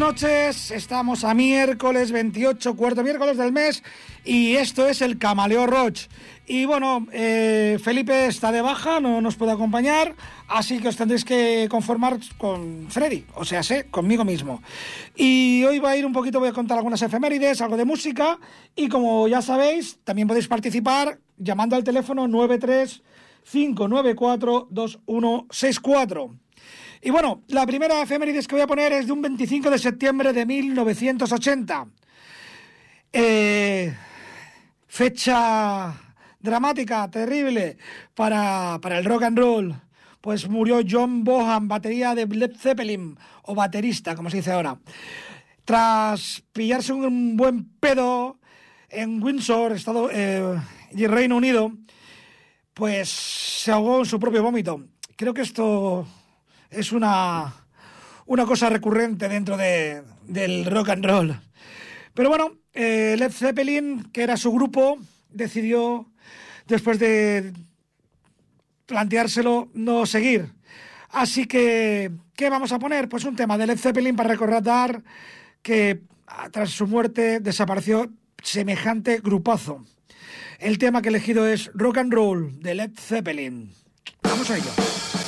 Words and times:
Noches, 0.00 0.70
estamos 0.70 1.24
a 1.24 1.34
miércoles 1.34 2.10
28, 2.10 2.74
cuarto 2.74 3.02
miércoles 3.02 3.36
del 3.36 3.52
mes 3.52 3.82
y 4.24 4.54
esto 4.56 4.88
es 4.88 5.02
el 5.02 5.18
Camaleo 5.18 5.66
Roach. 5.66 6.06
Y 6.46 6.64
bueno, 6.64 7.06
eh, 7.12 7.78
Felipe 7.84 8.24
está 8.24 8.50
de 8.50 8.62
baja, 8.62 9.00
no 9.00 9.20
nos 9.20 9.36
puede 9.36 9.52
acompañar, 9.52 10.14
así 10.48 10.78
que 10.78 10.88
os 10.88 10.96
tendréis 10.96 11.26
que 11.26 11.68
conformar 11.70 12.18
con 12.38 12.86
Freddy, 12.88 13.26
o 13.34 13.44
sea, 13.44 13.62
sé, 13.62 13.90
conmigo 13.90 14.24
mismo. 14.24 14.62
Y 15.16 15.64
hoy 15.64 15.78
va 15.80 15.90
a 15.90 15.96
ir 15.98 16.06
un 16.06 16.14
poquito, 16.14 16.40
voy 16.40 16.48
a 16.48 16.54
contar 16.54 16.78
algunas 16.78 17.02
efemérides, 17.02 17.60
algo 17.60 17.76
de 17.76 17.84
música 17.84 18.38
y 18.74 18.88
como 18.88 19.28
ya 19.28 19.42
sabéis, 19.42 19.98
también 20.02 20.26
podéis 20.26 20.48
participar 20.48 21.18
llamando 21.36 21.76
al 21.76 21.84
teléfono 21.84 22.26
93 22.26 23.02
594 23.52 24.68
2164. 24.70 26.30
Y 27.02 27.10
bueno, 27.10 27.42
la 27.48 27.66
primera 27.66 28.02
efemérides 28.02 28.46
que 28.46 28.56
voy 28.56 28.62
a 28.62 28.66
poner 28.66 28.92
es 28.92 29.06
de 29.06 29.12
un 29.12 29.22
25 29.22 29.70
de 29.70 29.78
septiembre 29.78 30.32
de 30.32 30.44
1980. 30.44 31.86
Eh, 33.12 33.94
fecha 34.86 35.94
dramática, 36.38 37.10
terrible 37.10 37.78
para, 38.14 38.78
para 38.82 38.98
el 38.98 39.04
rock 39.04 39.22
and 39.22 39.38
roll. 39.38 39.74
Pues 40.20 40.46
murió 40.48 40.80
John 40.88 41.24
Bohan, 41.24 41.68
batería 41.68 42.14
de 42.14 42.26
Led 42.26 42.54
Zeppelin, 42.54 43.16
o 43.44 43.54
baterista, 43.54 44.14
como 44.14 44.28
se 44.28 44.36
dice 44.38 44.52
ahora. 44.52 44.78
Tras 45.64 46.42
pillarse 46.52 46.92
un 46.92 47.36
buen 47.38 47.70
pedo 47.80 48.38
en 48.90 49.22
Windsor, 49.22 49.72
Estado, 49.72 50.10
eh, 50.12 50.60
y 50.92 51.06
Reino 51.06 51.36
Unido, 51.36 51.72
pues 52.74 53.08
se 53.08 53.72
ahogó 53.72 54.00
en 54.00 54.06
su 54.06 54.20
propio 54.20 54.42
vómito. 54.42 54.84
Creo 55.16 55.32
que 55.32 55.42
esto 55.42 56.06
es 56.70 56.92
una, 56.92 57.54
una 58.26 58.46
cosa 58.46 58.68
recurrente 58.68 59.28
dentro 59.28 59.56
de, 59.56 60.02
del 60.26 60.66
rock 60.66 60.90
and 60.90 61.04
roll. 61.04 61.40
Pero 62.14 62.28
bueno, 62.28 62.52
eh, 62.72 63.16
Led 63.18 63.32
Zeppelin, 63.32 64.10
que 64.12 64.22
era 64.22 64.36
su 64.36 64.52
grupo, 64.52 64.98
decidió, 65.30 66.06
después 66.66 66.98
de 66.98 67.52
planteárselo, 68.86 69.68
no 69.74 70.06
seguir. 70.06 70.52
Así 71.10 71.46
que, 71.46 72.12
¿qué 72.36 72.50
vamos 72.50 72.72
a 72.72 72.78
poner? 72.78 73.08
Pues 73.08 73.24
un 73.24 73.36
tema 73.36 73.58
de 73.58 73.66
Led 73.66 73.78
Zeppelin 73.78 74.16
para 74.16 74.30
recordar 74.30 75.02
que 75.62 76.02
tras 76.52 76.70
su 76.70 76.86
muerte 76.86 77.40
desapareció 77.40 78.10
semejante 78.42 79.18
grupazo. 79.18 79.84
El 80.58 80.78
tema 80.78 81.02
que 81.02 81.08
he 81.08 81.10
elegido 81.10 81.46
es 81.46 81.70
Rock 81.74 81.98
and 81.98 82.12
Roll 82.12 82.60
de 82.60 82.74
Led 82.74 82.90
Zeppelin. 82.96 83.72
Vamos 84.22 84.50
a 84.50 84.56
ello. 84.56 85.19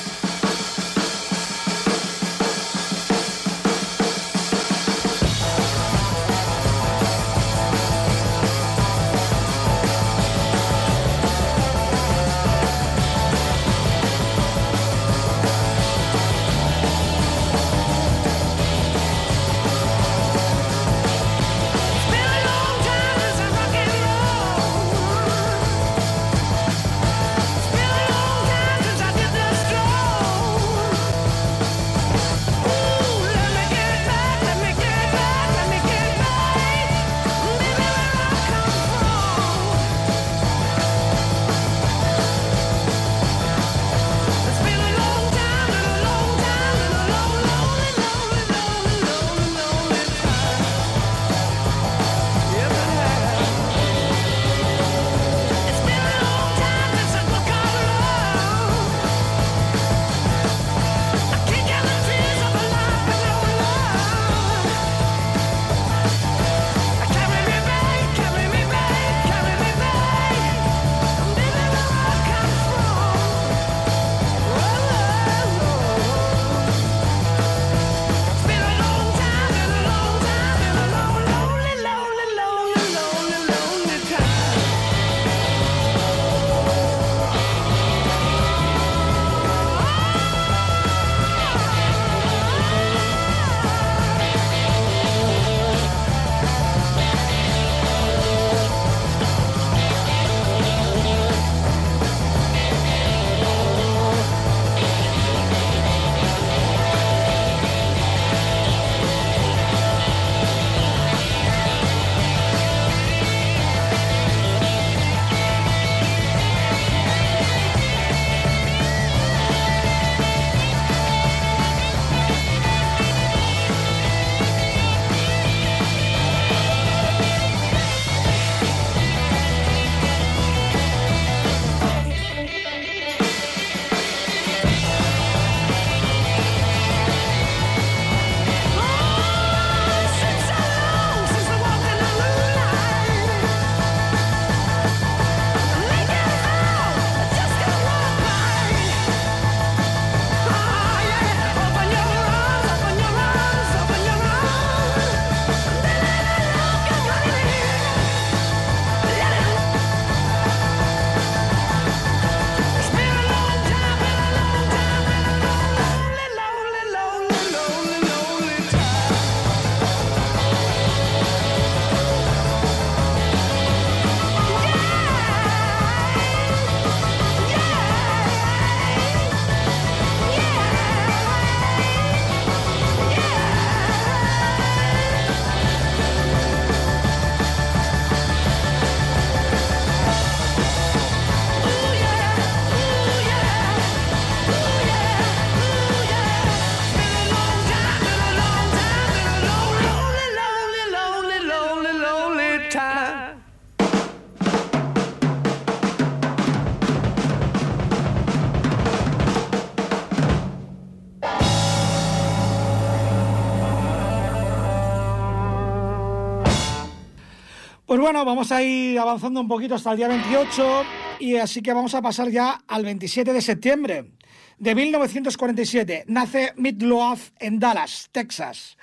Pues 217.93 218.01
bueno, 218.01 218.25
vamos 218.25 218.51
a 218.51 218.63
ir 218.63 218.97
avanzando 218.97 219.39
un 219.39 219.47
poquito 219.47 219.75
hasta 219.75 219.91
el 219.91 219.97
día 219.97 220.07
28 220.07 220.83
y 221.19 221.35
así 221.35 221.61
que 221.61 221.71
vamos 221.73 221.93
a 221.93 222.01
pasar 222.01 222.27
ya 222.31 222.63
al 222.67 222.83
27 222.83 223.31
de 223.31 223.39
septiembre 223.39 224.13
de 224.57 224.73
1947. 224.73 226.05
Nace 226.07 226.53
Midloaf 226.57 227.29
en 227.37 227.59
Dallas, 227.59 228.09
Texas. 228.11 228.79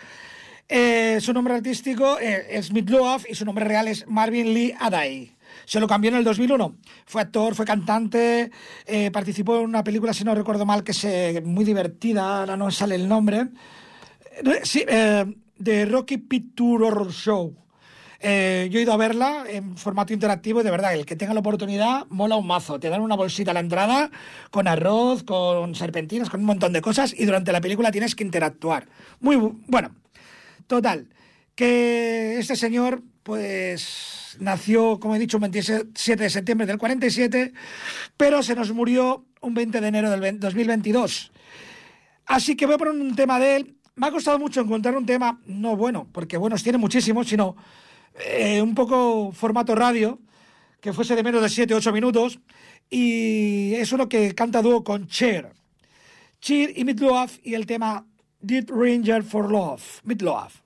Eh, 0.69 1.19
su 1.21 1.33
nombre 1.33 1.55
artístico 1.55 2.21
eh, 2.21 2.47
es 2.51 2.73
Midloaf 2.73 3.29
y 3.29 3.35
su 3.35 3.45
nombre 3.45 3.65
real 3.65 3.89
es 3.89 4.07
Marvin 4.07 4.55
Lee 4.55 4.77
Adai. 4.79 5.35
Se 5.65 5.81
lo 5.81 5.89
cambió 5.89 6.13
en 6.13 6.19
el 6.19 6.23
2001. 6.23 6.77
Fue 7.05 7.21
actor, 7.21 7.57
fue 7.57 7.67
cantante, 7.67 8.53
eh, 8.87 9.11
participó 9.11 9.57
en 9.57 9.65
una 9.65 9.83
película, 9.83 10.15
si 10.15 10.23
no 10.23 10.37
recuerdo 10.37 10.65
mal, 10.65 10.85
que 10.85 10.93
es 10.93 11.45
muy 11.45 11.65
divertida, 11.65 12.39
ahora 12.39 12.57
no 12.57 12.71
sale 12.71 12.95
el 12.95 13.09
nombre. 13.09 13.49
Sí, 14.63 14.85
de 14.85 15.85
Rocky 15.87 16.19
Picture 16.19 16.85
Horror 16.85 17.13
Show. 17.13 17.57
Eh, 18.23 18.69
yo 18.71 18.79
he 18.79 18.83
ido 18.83 18.93
a 18.93 18.99
verla 18.99 19.45
en 19.49 19.79
formato 19.79 20.13
interactivo 20.13 20.61
y 20.61 20.65
de 20.65 20.71
verdad, 20.71 20.95
el 20.95 21.07
que 21.07 21.17
tenga 21.17 21.33
la 21.33 21.41
oportunidad, 21.41 22.07
mola 22.11 22.37
un 22.37 22.47
mazo. 22.47 22.79
Te 22.79 22.91
dan 22.91 23.01
una 23.01 23.17
bolsita 23.17 23.53
a 23.53 23.55
la 23.55 23.61
entrada 23.61 24.11
con 24.51 24.69
arroz, 24.69 25.23
con 25.23 25.75
serpentinas, 25.75 26.29
con 26.29 26.41
un 26.41 26.47
montón 26.47 26.73
de 26.73 26.83
cosas 26.83 27.15
y 27.17 27.25
durante 27.25 27.51
la 27.51 27.61
película 27.63 27.91
tienes 27.91 28.15
que 28.15 28.25
interactuar. 28.25 28.89
Muy 29.21 29.37
bueno. 29.37 29.95
Total, 30.67 31.09
que 31.55 32.39
este 32.39 32.55
señor, 32.55 33.03
pues 33.23 34.37
nació, 34.39 35.01
como 35.01 35.17
he 35.17 35.19
dicho, 35.19 35.39
un 35.39 35.51
27 35.51 36.23
de 36.23 36.31
septiembre 36.31 36.67
del 36.67 36.79
47, 36.79 37.53
pero 38.17 38.43
se 38.43 38.55
nos 38.55 38.73
murió 38.73 39.25
un 39.41 39.55
20 39.55 39.81
de 39.81 39.89
enero 39.89 40.11
del 40.11 40.39
2022. 40.39 41.33
Así 42.27 42.55
que 42.55 42.67
voy 42.67 42.77
a 42.77 42.79
poner 42.79 42.95
un 42.95 43.17
tema 43.17 43.41
de 43.41 43.57
él. 43.57 43.77
Me 43.97 44.07
ha 44.07 44.11
costado 44.13 44.39
mucho 44.39 44.61
encontrar 44.61 44.97
un 44.97 45.07
tema, 45.07 45.41
no 45.47 45.75
bueno, 45.75 46.07
porque 46.13 46.37
buenos 46.37 46.63
tiene 46.63 46.79
muchísimos, 46.79 47.29
sino 47.29 47.57
eh, 48.19 48.61
un 48.63 48.75
poco 48.75 49.33
formato 49.33 49.75
radio, 49.75 50.19
que 50.81 50.93
fuese 50.93 51.15
de 51.15 51.23
menos 51.23 51.43
de 51.43 51.49
7 51.49 51.75
8 51.75 51.93
minutos, 51.93 52.41
y 52.89 53.75
es 53.75 53.93
uno 53.93 54.09
que 54.09 54.35
canta 54.35 54.63
dúo 54.63 54.83
con 54.83 55.07
Cher. 55.07 55.53
Cher 56.41 56.73
y 56.77 56.85
Midloaf 56.85 57.39
y 57.43 57.55
el 57.55 57.67
tema 57.67 58.07
Deep 58.41 58.71
Ranger 58.71 59.23
for 59.23 59.51
Love, 59.51 60.01
Midloaf. 60.05 60.61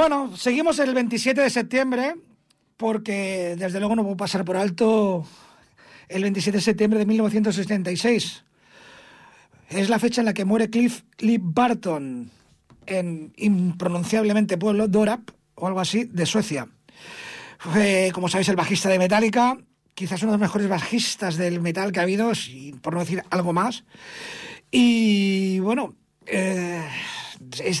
Bueno, 0.00 0.34
seguimos 0.34 0.78
el 0.78 0.94
27 0.94 1.42
de 1.42 1.50
septiembre 1.50 2.14
porque 2.78 3.54
desde 3.58 3.80
luego 3.80 3.94
no 3.94 4.02
puedo 4.02 4.16
pasar 4.16 4.46
por 4.46 4.56
alto 4.56 5.26
el 6.08 6.22
27 6.22 6.56
de 6.56 6.62
septiembre 6.62 6.98
de 6.98 7.04
1976. 7.04 8.42
Es 9.68 9.90
la 9.90 9.98
fecha 9.98 10.22
en 10.22 10.24
la 10.24 10.32
que 10.32 10.46
muere 10.46 10.70
Cliff 10.70 11.02
Lee 11.18 11.38
Barton 11.38 12.30
en 12.86 13.34
impronunciablemente 13.36 14.56
pueblo 14.56 14.88
Dorap 14.88 15.32
o 15.56 15.66
algo 15.66 15.80
así 15.80 16.04
de 16.04 16.24
Suecia. 16.24 16.66
Fue, 17.58 18.10
como 18.14 18.30
sabéis, 18.30 18.48
el 18.48 18.56
bajista 18.56 18.88
de 18.88 18.98
Metallica, 18.98 19.58
quizás 19.94 20.22
uno 20.22 20.32
de 20.32 20.38
los 20.38 20.48
mejores 20.48 20.66
bajistas 20.70 21.36
del 21.36 21.60
metal 21.60 21.92
que 21.92 22.00
ha 22.00 22.04
habido, 22.04 22.32
por 22.80 22.94
no 22.94 23.00
decir 23.00 23.22
algo 23.28 23.52
más. 23.52 23.84
Y 24.70 25.58
bueno, 25.58 25.94
eh, 26.24 26.88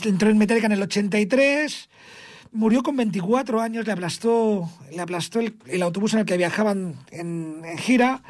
entró 0.04 0.28
en 0.28 0.36
Metallica 0.36 0.66
en 0.66 0.72
el 0.72 0.82
83, 0.82 1.88
murió 2.52 2.82
con 2.82 2.96
24 2.96 3.60
años, 3.60 3.86
le 3.86 3.92
aplastó, 3.92 4.68
le 4.90 5.00
aplastó 5.00 5.40
el, 5.40 5.82
autobús 5.82 6.14
en 6.14 6.20
el 6.20 6.26
que 6.26 6.36
viajaban 6.36 6.96
en, 7.10 7.62
gira. 7.78 8.22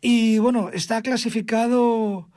Y 0.00 0.38
bueno, 0.38 0.70
está 0.72 1.02
clasificado 1.02 2.28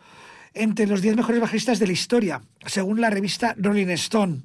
entre 0.54 0.88
los 0.88 1.02
10 1.02 1.18
mejores 1.18 1.42
bajistas 1.42 1.80
de 1.80 1.88
la 1.88 1.94
historia, 1.94 2.42
según 2.66 3.02
la 3.02 3.10
revista 3.10 3.56
Rolling 3.58 3.90
Stone. 3.90 4.42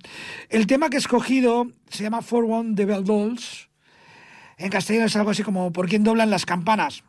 El 0.49 0.67
tema 0.67 0.91
que 0.91 0.97
he 0.97 0.99
escogido 0.99 1.69
se 1.89 2.03
llama 2.03 2.23
For 2.23 2.45
One 2.45 2.75
the 2.75 2.85
Bell 2.85 3.05
Dolls. 3.05 3.69
En 4.57 4.71
castellano 4.71 5.07
es 5.07 5.17
algo 5.17 5.31
así 5.31 5.43
como 5.43 5.73
¿Por 5.73 5.89
quién 5.89 6.05
doblan 6.05 6.31
las 6.31 6.47
campanas? 6.47 7.03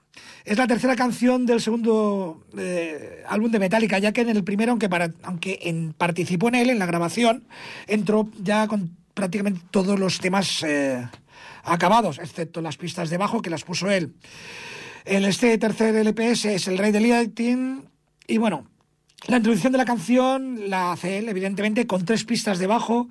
Es 0.46 0.58
la 0.58 0.68
tercera 0.68 0.96
canción 0.96 1.46
del 1.46 1.60
segundo 1.60 2.46
eh, 2.58 3.24
álbum 3.28 3.52
de 3.52 3.60
Metallica, 3.60 4.00
ya 4.00 4.14
que 4.14 4.22
en 4.22 4.30
el 4.30 4.44
primero, 4.44 4.72
aunque, 4.72 4.90
aunque 5.24 5.60
en, 5.64 5.94
participó 5.94 6.48
en 6.48 6.56
él, 6.56 6.70
en 6.70 6.80
la 6.80 6.86
grabación, 6.86 7.44
entró 7.88 8.30
ya 8.42 8.68
con 8.68 8.96
prácticamente 9.16 9.62
todos 9.72 10.00
los 10.00 10.20
temas 10.20 10.62
eh, 10.62 11.08
acabados, 11.64 12.20
excepto 12.20 12.62
las 12.62 12.78
pistas 12.78 13.10
de 13.10 13.18
bajo 13.18 13.42
que 13.42 13.50
las 13.50 13.64
puso 13.64 13.90
él. 13.90 14.14
El 15.06 15.26
este 15.26 15.58
tercer 15.58 15.96
LPS 15.96 16.46
es 16.46 16.68
El 16.68 16.78
Rey 16.78 16.92
del 16.92 17.10
Lighting 17.10 17.90
y 18.28 18.38
bueno, 18.38 18.68
la 19.28 19.38
introducción 19.38 19.72
de 19.72 19.78
la 19.78 19.86
canción 19.86 20.70
la 20.70 20.92
hace 20.92 21.18
él, 21.18 21.30
evidentemente, 21.30 21.88
con 21.88 22.06
tres 22.06 22.26
pistas 22.26 22.60
de 22.60 22.68
bajo 22.68 23.10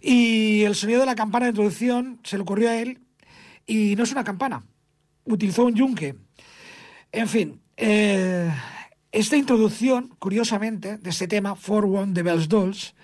y 0.00 0.62
el 0.62 0.74
sonido 0.74 1.00
de 1.00 1.06
la 1.06 1.14
campana 1.14 1.46
de 1.46 1.50
introducción 1.50 2.18
se 2.24 2.36
le 2.36 2.42
ocurrió 2.42 2.70
a 2.70 2.76
él 2.76 2.98
y 3.66 3.94
no 3.96 4.02
es 4.02 4.12
una 4.12 4.24
campana, 4.24 4.64
utilizó 5.24 5.64
un 5.64 5.74
yunque. 5.74 6.16
En 7.12 7.28
fin, 7.28 7.60
eh, 7.76 8.50
esta 9.12 9.36
introducción, 9.36 10.14
curiosamente, 10.18 10.98
de 10.98 11.10
este 11.10 11.28
tema, 11.28 11.54
For 11.54 11.84
One 11.84 12.14
the 12.14 12.22
Bells 12.22 12.48
Dolls, 12.48 12.94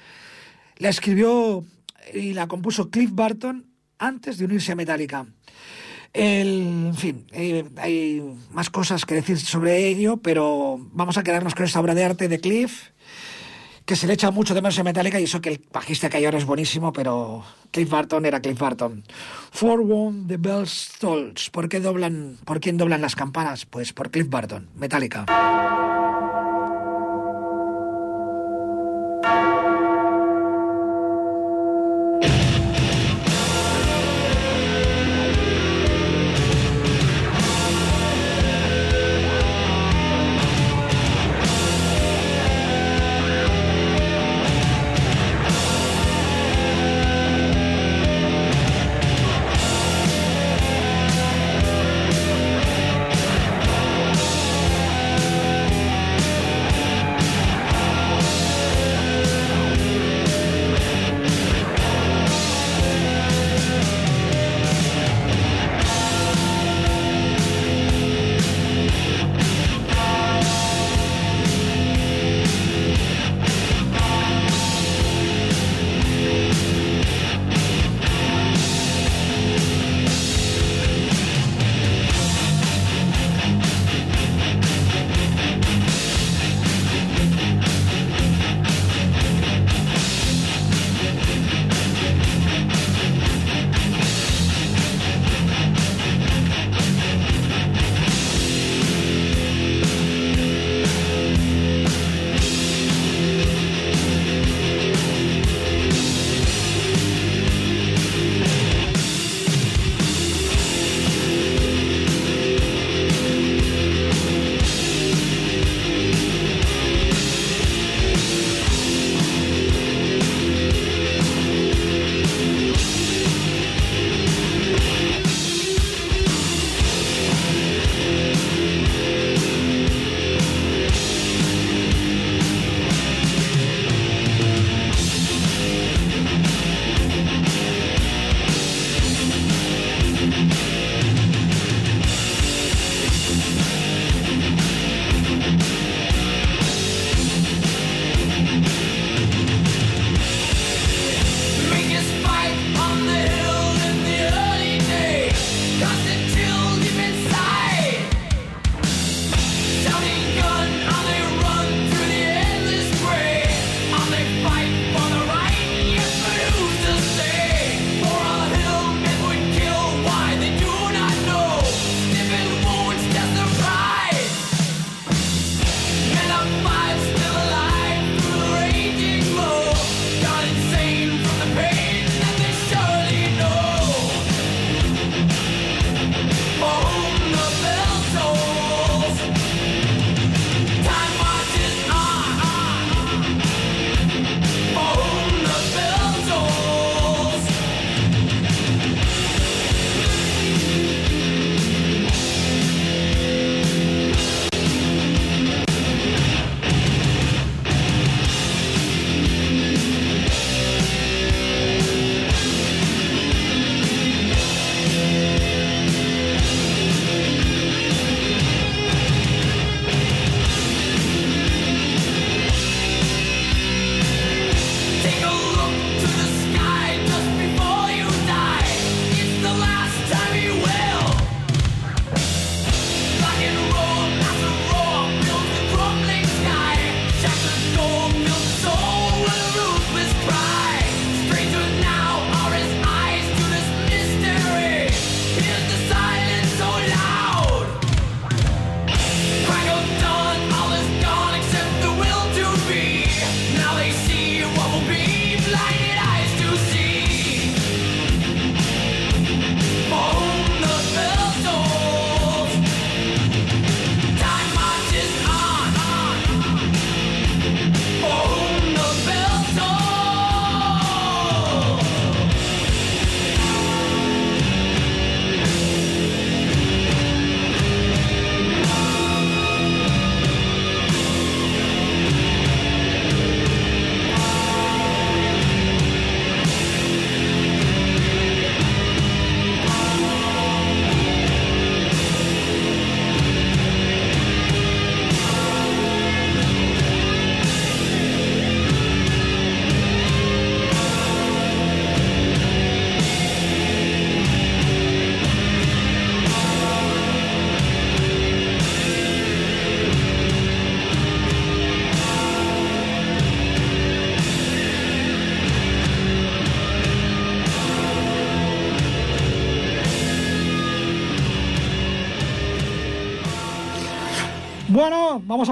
la 0.79 0.89
escribió 0.89 1.65
y 2.13 2.33
la 2.33 2.49
compuso 2.49 2.91
Cliff 2.91 3.11
Barton 3.13 3.67
antes 3.99 4.39
de 4.39 4.45
unirse 4.45 4.73
a 4.73 4.77
Metallica. 4.77 5.27
en 6.13 6.95
fin, 6.97 7.27
eh, 7.33 7.65
hay 7.77 8.23
más 8.51 8.71
cosas 8.71 9.05
que 9.05 9.15
decir 9.15 9.39
sobre 9.39 9.87
ello, 9.87 10.17
pero 10.17 10.79
vamos 10.93 11.19
a 11.19 11.23
quedarnos 11.23 11.55
con 11.55 11.65
esta 11.65 11.81
obra 11.81 11.95
de 11.95 12.05
arte 12.05 12.29
de 12.29 12.41
Cliff 12.41 12.91
que 13.91 13.97
se 13.97 14.07
le 14.07 14.13
echa 14.13 14.31
mucho 14.31 14.55
de 14.55 14.63
menos 14.63 14.79
en 14.79 14.85
Metallica 14.85 15.19
y 15.19 15.25
eso 15.25 15.41
que 15.41 15.49
el 15.49 15.61
bajista 15.73 16.09
que 16.09 16.19
hay 16.19 16.25
ahora 16.25 16.39
es 16.39 16.45
buenísimo, 16.45 16.93
pero 16.93 17.43
Cliff 17.73 17.91
Barton 17.91 18.25
era 18.25 18.39
Cliff 18.41 18.57
Barton. 18.57 19.03
For 19.51 19.81
One 19.81 20.27
the 20.29 20.37
Bells 20.37 20.93
Tolls. 21.01 21.51
¿Por 21.51 21.69
qué 21.69 21.81
doblan, 21.81 22.39
por 22.45 22.61
quién 22.61 22.77
doblan 22.77 23.01
las 23.01 23.17
campanas? 23.17 23.67
Pues 23.67 23.93
por 23.93 24.13
Cliff 24.13 24.29
Barton, 24.29 24.69
Metallica. 24.77 25.27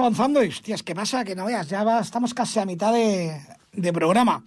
Avanzando 0.09 0.43
y, 0.43 0.47
hostias, 0.47 0.81
¿qué 0.81 0.95
pasa? 0.95 1.23
Que 1.23 1.35
no 1.35 1.45
veas, 1.45 1.69
ya 1.69 1.99
estamos 1.99 2.33
casi 2.33 2.57
a 2.57 2.65
mitad 2.65 2.91
de, 2.91 3.93
programa. 3.93 4.43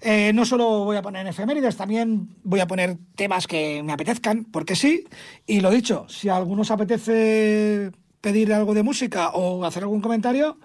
Eh, 0.00 0.32
no 0.32 0.46
solo 0.46 0.86
voy 0.86 0.96
a 0.96 1.02
poner 1.02 1.26
efemérides, 1.26 1.76
también 1.76 2.34
voy 2.42 2.60
a 2.60 2.66
poner 2.66 2.96
temas 3.14 3.46
que 3.46 3.82
me 3.82 3.92
apetezcan, 3.92 4.46
porque 4.46 4.74
sí. 4.74 5.04
Y 5.46 5.60
lo 5.60 5.70
dicho, 5.70 6.06
si 6.08 6.30
a 6.30 6.36
algunos 6.36 6.70
apetece 6.70 7.90
pedir 8.22 8.54
algo 8.54 8.72
de 8.72 8.82
música 8.82 9.32
o 9.32 9.66
hacer 9.66 9.82
algún 9.82 10.00
comentario, 10.00 10.56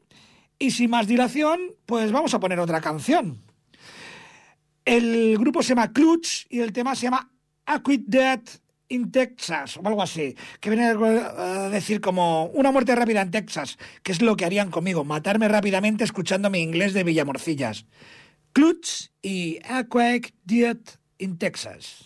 Y 0.59 0.71
sin 0.71 0.89
más 0.89 1.07
dilación, 1.07 1.61
pues 1.85 2.11
vamos 2.11 2.33
a 2.33 2.41
poner 2.41 2.59
otra 2.59 2.81
canción. 2.81 3.39
El 4.91 5.37
grupo 5.37 5.63
se 5.63 5.69
llama 5.69 5.93
Clutch 5.93 6.47
y 6.49 6.59
el 6.59 6.73
tema 6.73 6.95
se 6.95 7.03
llama 7.03 7.31
Acquit 7.65 8.03
Death 8.07 8.57
in 8.89 9.09
Texas 9.09 9.77
o 9.77 9.87
algo 9.87 10.03
así, 10.03 10.35
que 10.59 10.69
viene 10.69 10.87
a 10.87 11.69
decir 11.69 12.01
como 12.01 12.47
una 12.47 12.73
muerte 12.73 12.93
rápida 12.93 13.21
en 13.21 13.31
Texas, 13.31 13.77
que 14.03 14.11
es 14.11 14.21
lo 14.21 14.35
que 14.35 14.43
harían 14.43 14.69
conmigo, 14.69 15.05
matarme 15.05 15.47
rápidamente 15.47 16.03
escuchando 16.03 16.49
mi 16.49 16.59
inglés 16.59 16.93
de 16.93 17.05
Villamorcillas. 17.05 17.85
Clutch 18.51 19.11
y 19.21 19.59
Aquake 19.63 20.33
Death 20.43 20.97
in 21.19 21.37
Texas. 21.37 22.03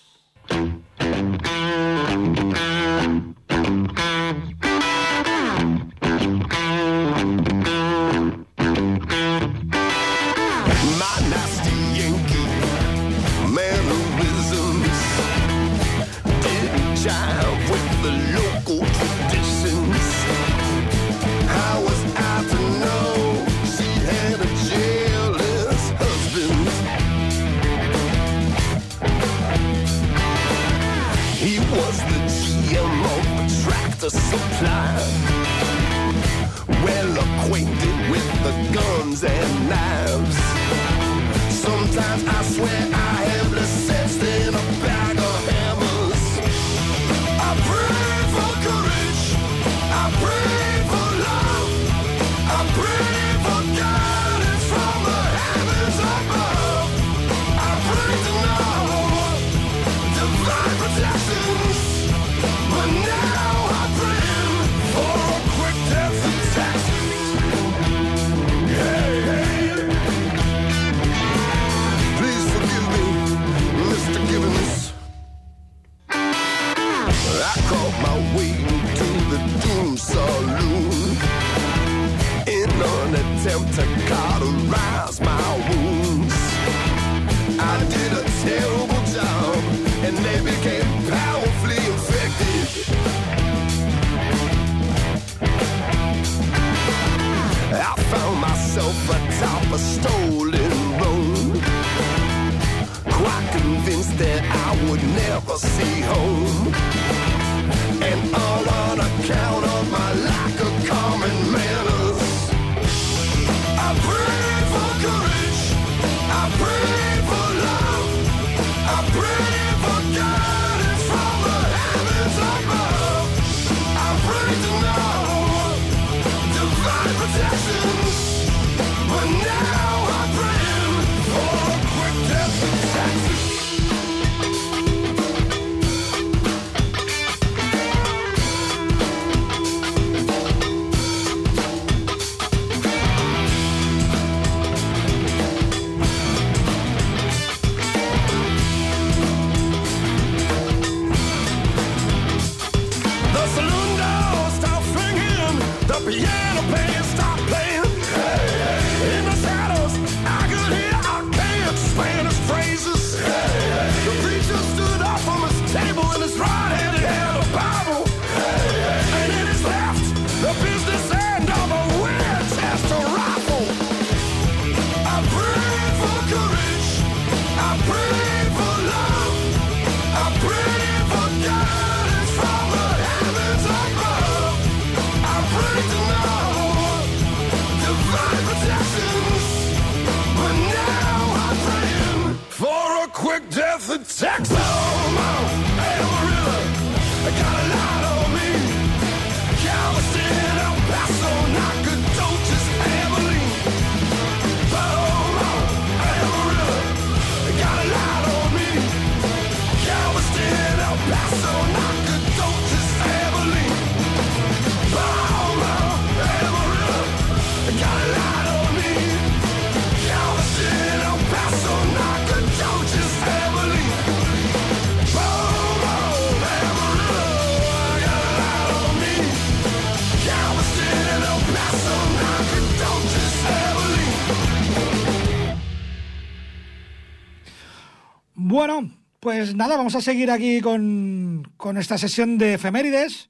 Bueno, 238.55 238.89
pues 239.19 239.53
nada, 239.53 239.75
vamos 239.75 239.95
a 239.95 240.01
seguir 240.01 240.31
aquí 240.31 240.61
con, 240.61 241.43
esta 241.77 241.97
sesión 241.97 242.37
de 242.37 242.53
efemérides. 242.53 243.29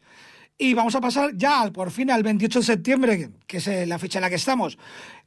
Y 0.55 0.75
vamos 0.75 0.93
a 0.93 1.01
pasar 1.01 1.31
ya 1.35 1.71
por 1.71 1.89
fin 1.89 2.11
al 2.11 2.21
28 2.21 2.59
de 2.59 2.65
septiembre, 2.65 3.31
que 3.47 3.57
es 3.57 3.67
eh, 3.67 3.87
la 3.87 3.97
fecha 3.97 4.19
en 4.19 4.21
la 4.21 4.29
que 4.29 4.35
estamos. 4.35 4.77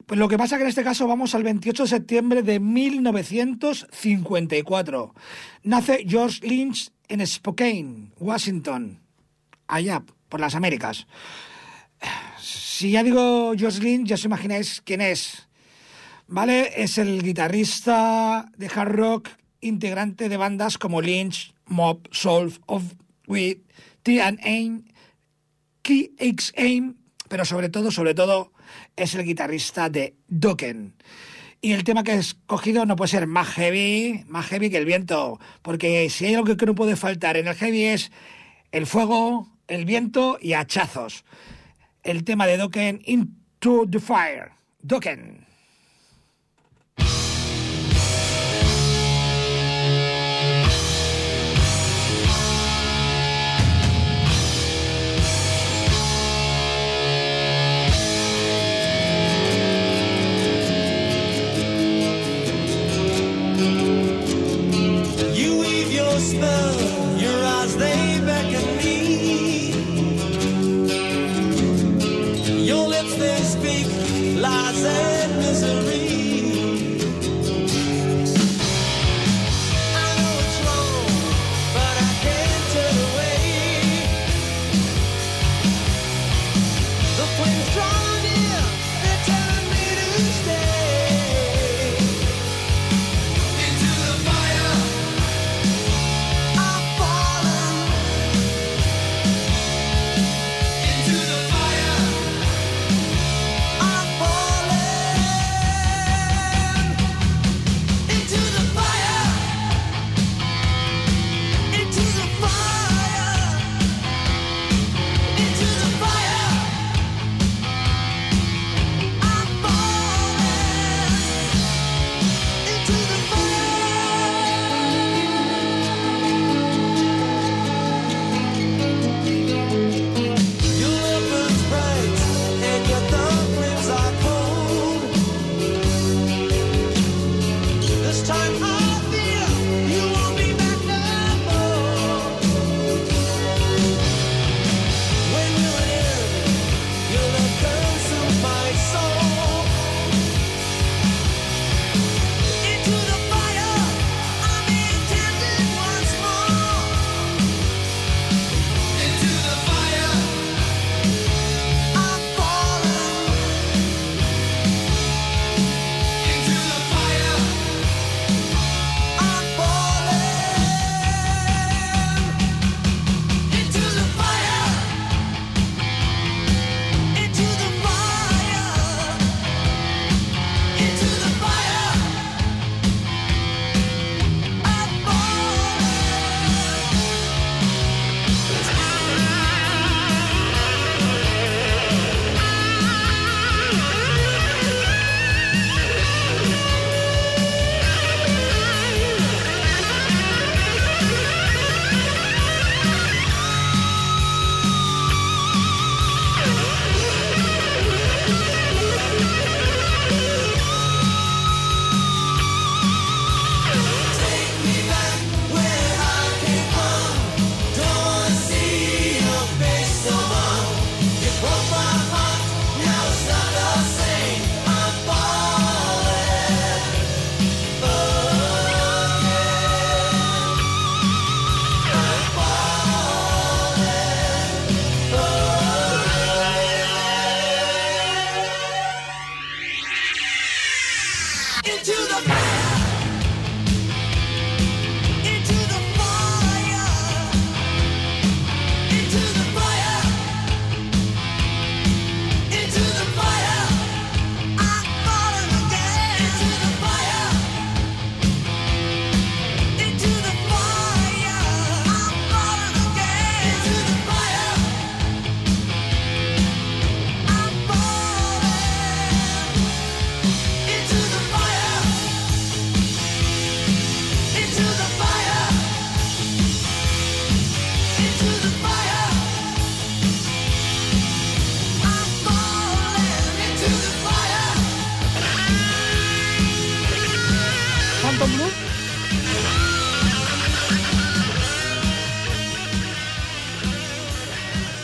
Pues 0.05 0.17
lo 0.17 0.29
que 0.29 0.37
pasa 0.37 0.55
que 0.55 0.63
en 0.63 0.69
este 0.69 0.85
caso 0.85 1.05
vamos 1.05 1.35
al 1.35 1.43
28 1.43 1.83
de 1.83 1.89
septiembre 1.89 2.43
de 2.43 2.61
1954. 2.61 5.13
Nace 5.63 6.05
George 6.07 6.47
Lynch 6.47 6.91
en 7.09 7.27
Spokane, 7.27 8.11
Washington, 8.19 9.01
allá 9.67 10.01
por 10.29 10.39
las 10.39 10.55
Américas. 10.55 11.07
Si 12.39 12.91
ya 12.91 13.03
digo 13.03 13.51
George 13.57 13.81
Lynch, 13.81 14.07
ya 14.07 14.15
os 14.15 14.23
imagináis 14.23 14.79
quién 14.79 15.01
es. 15.01 15.45
¿Vale? 16.29 16.81
Es 16.81 16.97
el 16.97 17.21
guitarrista 17.21 18.49
de 18.55 18.71
hard 18.73 18.95
rock, 18.95 19.27
integrante 19.61 20.29
de 20.29 20.37
bandas 20.37 20.77
como 20.77 21.01
Lynch, 21.01 21.53
Mob, 21.65 22.07
Soul 22.11 22.53
of 22.65 22.83
With, 23.27 23.59
T 24.03 24.21
and 24.21 24.39
Aim 24.43 24.85
X 25.89 26.53
Aim, 26.57 26.95
pero 27.27 27.45
sobre 27.45 27.69
todo, 27.69 27.91
sobre 27.91 28.13
todo, 28.13 28.51
es 28.95 29.15
el 29.15 29.23
guitarrista 29.23 29.89
de 29.89 30.15
Dokken. 30.27 30.93
Y 31.61 31.73
el 31.73 31.83
tema 31.83 32.03
que 32.03 32.13
he 32.13 32.17
escogido 32.17 32.85
no 32.85 32.95
puede 32.95 33.09
ser 33.09 33.27
más 33.27 33.49
heavy, 33.49 34.23
más 34.27 34.47
heavy 34.47 34.69
que 34.69 34.77
el 34.77 34.85
viento, 34.85 35.39
porque 35.61 36.09
si 36.09 36.25
hay 36.25 36.35
algo 36.35 36.55
que 36.55 36.65
no 36.65 36.75
puede 36.75 36.95
faltar 36.95 37.37
en 37.37 37.47
el 37.47 37.55
heavy 37.55 37.83
es 37.83 38.11
el 38.71 38.85
fuego, 38.85 39.49
el 39.67 39.85
viento 39.85 40.37
y 40.41 40.53
hachazos. 40.53 41.25
El 42.03 42.23
tema 42.23 42.47
de 42.47 42.57
Dokken, 42.57 43.01
Into 43.05 43.85
the 43.89 43.99
Fire. 43.99 44.51
Dokken. 44.81 45.48
people. 66.39 66.88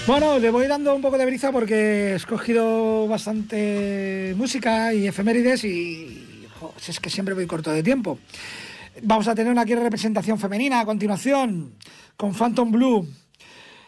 Bueno, 0.07 0.37
le 0.37 0.51
voy 0.51 0.67
dando 0.67 0.93
un 0.93 1.01
poco 1.01 1.17
de 1.17 1.25
brisa 1.25 1.51
porque 1.51 2.11
he 2.11 2.15
escogido 2.15 3.07
bastante 3.07 4.35
música 4.37 4.93
y 4.93 5.07
efemérides 5.07 5.63
y 5.63 6.47
es 6.87 6.99
que 6.99 7.09
siempre 7.09 7.33
voy 7.33 7.47
corto 7.47 7.71
de 7.71 7.81
tiempo. 7.81 8.19
Vamos 9.01 9.27
a 9.27 9.33
tener 9.33 9.51
una 9.51 9.63
aquí 9.63 9.73
representación 9.73 10.37
femenina 10.37 10.79
a 10.79 10.85
continuación 10.85 11.73
con 12.15 12.35
Phantom 12.35 12.71
Blue. 12.71 13.07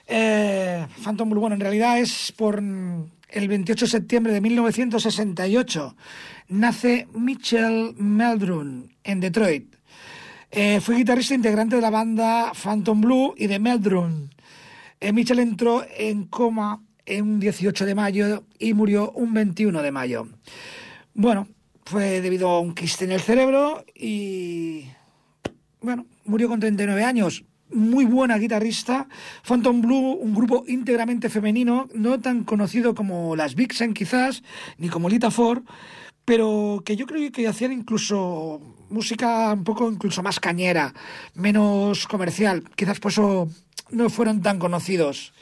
Eh, 0.07 0.87
Phantom 1.03 1.29
Blue, 1.29 1.39
bueno, 1.39 1.53
en 1.53 1.61
realidad 1.61 1.99
es 1.99 2.33
por 2.35 2.63
el 2.63 3.47
28 3.47 3.85
de 3.85 3.91
septiembre 3.91 4.33
de 4.33 4.41
1968. 4.41 5.95
Nace 6.49 7.07
Mitchell 7.13 7.93
Meldrum 7.95 8.87
en 9.03 9.19
Detroit. 9.19 9.75
Eh, 10.49 10.79
fue 10.81 10.95
guitarrista 10.95 11.35
integrante 11.35 11.75
de 11.75 11.81
la 11.83 11.91
banda 11.91 12.53
Phantom 12.55 13.01
Blue 13.01 13.35
y 13.37 13.45
de 13.45 13.59
Meldrum. 13.59 14.29
Eh, 14.99 15.13
Mitchell 15.13 15.39
entró 15.39 15.85
en 15.95 16.25
coma 16.25 16.83
en 17.05 17.23
un 17.23 17.39
18 17.39 17.85
de 17.85 17.95
mayo 17.95 18.43
y 18.59 18.73
murió 18.73 19.11
un 19.11 19.33
21 19.33 19.81
de 19.81 19.91
mayo. 19.91 20.27
Bueno, 21.13 21.47
fue 21.85 22.21
debido 22.21 22.49
a 22.49 22.59
un 22.59 22.73
quiste 22.73 23.05
en 23.05 23.11
el 23.11 23.21
cerebro 23.21 23.85
y 23.95 24.85
bueno, 25.81 26.05
murió 26.25 26.49
con 26.49 26.59
39 26.59 27.03
años. 27.03 27.45
Muy 27.69 28.05
buena 28.05 28.37
guitarrista. 28.37 29.07
Phantom 29.43 29.81
Blue, 29.81 30.13
un 30.13 30.33
grupo 30.33 30.63
íntegramente 30.67 31.29
femenino, 31.29 31.87
no 31.93 32.19
tan 32.19 32.43
conocido 32.43 32.95
como 32.95 33.35
las 33.35 33.55
Vixen 33.55 33.93
quizás, 33.93 34.41
ni 34.77 34.89
como 34.89 35.09
Lita 35.09 35.31
Ford, 35.31 35.63
pero 36.25 36.81
que 36.85 36.95
yo 36.95 37.05
creo 37.05 37.31
que 37.31 37.47
hacían 37.47 37.71
incluso 37.71 38.61
música 38.89 39.53
un 39.53 39.63
poco 39.63 39.91
incluso 39.91 40.23
más 40.23 40.39
cañera, 40.39 40.93
menos 41.35 42.07
comercial. 42.07 42.63
Quizás 42.75 42.99
por 42.99 43.11
eso 43.11 43.49
no 43.91 44.09
fueron 44.09 44.41
tan 44.41 44.59
conocidos. 44.59 45.33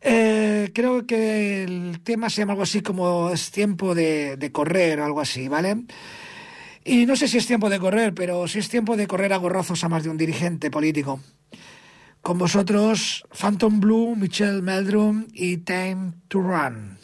Eh, 0.00 0.70
creo 0.74 1.06
que 1.06 1.64
el 1.64 2.00
tema 2.02 2.30
se 2.30 2.42
llama 2.42 2.52
algo 2.52 2.62
así 2.62 2.80
como 2.80 3.30
es 3.30 3.50
tiempo 3.50 3.94
de, 3.94 4.36
de, 4.36 4.52
correr 4.52 5.00
o 5.00 5.04
algo 5.04 5.20
así, 5.20 5.48
¿vale? 5.48 5.84
Y 6.84 7.06
no 7.06 7.16
sé 7.16 7.26
si 7.26 7.38
es 7.38 7.46
tiempo 7.46 7.68
de 7.68 7.80
correr, 7.80 8.14
pero 8.14 8.46
sí 8.46 8.60
es 8.60 8.68
tiempo 8.68 8.96
de 8.96 9.08
correr 9.08 9.32
a 9.32 9.38
gorrazos 9.38 9.82
a 9.82 9.88
más 9.88 10.04
de 10.04 10.10
un 10.10 10.16
dirigente 10.16 10.70
político. 10.70 11.20
Con 12.22 12.38
vosotros, 12.38 13.24
Phantom 13.32 13.80
Blue, 13.80 14.16
Michelle 14.16 14.62
Meldrum 14.62 15.26
y 15.32 15.58
Time 15.58 16.12
to 16.28 16.40
Run. 16.40 16.95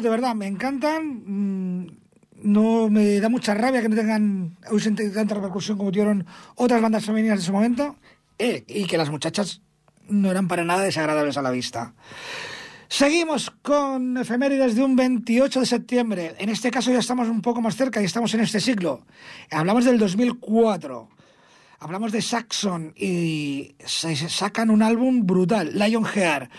De 0.00 0.08
verdad 0.08 0.34
me 0.34 0.46
encantan. 0.46 1.22
Mm, 1.26 1.86
no 2.42 2.88
me 2.90 3.18
da 3.20 3.28
mucha 3.28 3.54
rabia 3.54 3.80
que 3.80 3.88
no 3.88 3.96
tengan 3.96 4.56
tanta 5.14 5.34
repercusión 5.34 5.78
como 5.78 5.90
tuvieron 5.90 6.26
otras 6.54 6.80
bandas 6.82 7.04
femeninas 7.04 7.40
en 7.40 7.44
su 7.44 7.52
momento. 7.52 7.96
Eh, 8.38 8.64
y 8.68 8.84
que 8.84 8.98
las 8.98 9.10
muchachas 9.10 9.62
no 10.08 10.30
eran 10.30 10.46
para 10.46 10.64
nada 10.64 10.82
desagradables 10.82 11.36
a 11.36 11.42
la 11.42 11.50
vista. 11.50 11.94
Seguimos 12.88 13.50
con 13.62 14.16
efemérides 14.16 14.76
de 14.76 14.84
un 14.84 14.94
28 14.94 15.60
de 15.60 15.66
septiembre. 15.66 16.34
En 16.38 16.50
este 16.50 16.70
caso 16.70 16.92
ya 16.92 17.00
estamos 17.00 17.28
un 17.28 17.42
poco 17.42 17.60
más 17.60 17.74
cerca 17.74 18.00
y 18.00 18.04
estamos 18.04 18.32
en 18.34 18.40
este 18.40 18.60
siglo. 18.60 19.04
Hablamos 19.50 19.84
del 19.84 19.98
2004. 19.98 21.08
Hablamos 21.80 22.12
de 22.12 22.22
Saxon 22.22 22.94
y 22.96 23.74
sacan 23.84 24.70
un 24.70 24.82
álbum 24.82 25.26
brutal, 25.26 25.72
Lionheart. 25.74 26.50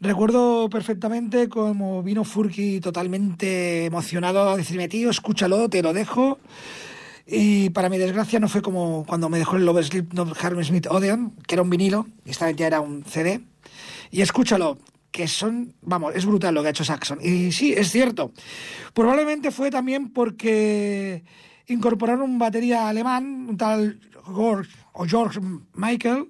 Recuerdo 0.00 0.68
perfectamente 0.68 1.48
como 1.48 2.02
vino 2.02 2.22
Furky 2.24 2.80
totalmente 2.80 3.86
emocionado 3.86 4.50
a 4.50 4.56
decirme, 4.56 4.88
tío, 4.88 5.08
escúchalo, 5.08 5.68
te 5.70 5.82
lo 5.82 5.94
dejo. 5.94 6.38
Y 7.26 7.70
para 7.70 7.88
mi 7.88 7.98
desgracia 7.98 8.38
no 8.38 8.48
fue 8.48 8.62
como 8.62 9.04
cuando 9.06 9.28
me 9.28 9.38
dejó 9.38 9.56
el 9.56 9.64
Love 9.64 9.84
Sleep 9.84 10.12
No 10.12 10.30
Harry 10.40 10.62
Smith 10.64 10.86
Odeon, 10.88 11.32
que 11.46 11.54
era 11.54 11.62
un 11.62 11.70
vinilo, 11.70 12.06
y 12.24 12.30
esta 12.30 12.46
vez 12.46 12.56
ya 12.56 12.66
era 12.66 12.80
un 12.80 13.04
CD. 13.04 13.40
Y 14.10 14.20
escúchalo, 14.20 14.78
que 15.10 15.26
son, 15.26 15.74
vamos, 15.80 16.14
es 16.14 16.26
brutal 16.26 16.54
lo 16.54 16.60
que 16.60 16.68
ha 16.68 16.70
hecho 16.70 16.84
Saxon. 16.84 17.18
Y 17.22 17.50
sí, 17.50 17.72
es 17.72 17.90
cierto. 17.90 18.32
Probablemente 18.92 19.50
fue 19.50 19.70
también 19.70 20.10
porque 20.10 21.24
incorporaron 21.68 22.30
un 22.30 22.38
batería 22.38 22.88
alemán, 22.88 23.46
un 23.48 23.56
tal 23.56 23.98
George, 24.26 24.70
o 24.92 25.06
George 25.06 25.40
Michael, 25.74 26.28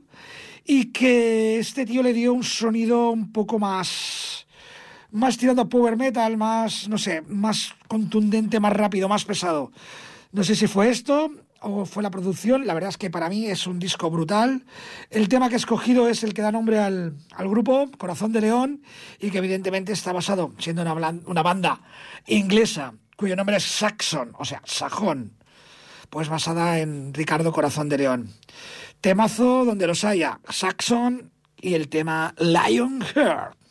y 0.66 0.86
que 0.92 1.58
este 1.58 1.86
tío 1.86 2.02
le 2.02 2.12
dio 2.12 2.32
un 2.32 2.42
sonido 2.42 3.10
un 3.10 3.32
poco 3.32 3.58
más 3.58 4.46
más 5.12 5.38
tirando 5.38 5.62
a 5.62 5.68
power 5.68 5.96
metal, 5.96 6.36
más, 6.36 6.88
no 6.88 6.98
sé, 6.98 7.22
más 7.22 7.74
contundente, 7.88 8.60
más 8.60 8.72
rápido, 8.72 9.08
más 9.08 9.24
pesado. 9.24 9.72
No 10.32 10.44
sé 10.44 10.54
si 10.54 10.66
fue 10.66 10.90
esto 10.90 11.30
o 11.60 11.86
fue 11.86 12.02
la 12.02 12.10
producción, 12.10 12.66
la 12.66 12.74
verdad 12.74 12.90
es 12.90 12.98
que 12.98 13.08
para 13.08 13.30
mí 13.30 13.46
es 13.46 13.66
un 13.66 13.78
disco 13.78 14.10
brutal. 14.10 14.64
El 15.08 15.28
tema 15.28 15.48
que 15.48 15.54
he 15.54 15.58
escogido 15.58 16.08
es 16.08 16.22
el 16.22 16.34
que 16.34 16.42
da 16.42 16.52
nombre 16.52 16.80
al, 16.80 17.16
grupo, 17.38 17.90
Corazón 17.96 18.32
de 18.32 18.42
León, 18.42 18.82
y 19.18 19.30
que 19.30 19.38
evidentemente 19.38 19.92
está 19.92 20.12
basado, 20.12 20.52
siendo 20.58 20.82
una, 20.82 20.92
una 21.24 21.42
banda 21.42 21.80
inglesa, 22.26 22.92
cuyo 23.16 23.36
nombre 23.36 23.56
es 23.56 23.64
Saxon, 23.64 24.32
o 24.38 24.44
sea, 24.44 24.60
Sajón, 24.64 25.32
pues 26.10 26.28
basada 26.28 26.78
en 26.78 27.14
Ricardo 27.14 27.52
Corazón 27.52 27.88
de 27.88 27.98
León. 27.98 28.34
Temazo 29.06 29.64
donde 29.64 29.86
los 29.86 30.02
haya, 30.02 30.40
Saxon 30.48 31.30
y 31.60 31.74
el 31.74 31.88
tema 31.88 32.34
Lionheart. 32.38 33.54
eh, 33.54 33.65